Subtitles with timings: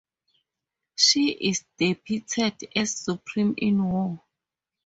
[0.95, 4.23] She is depicted as "supreme in war".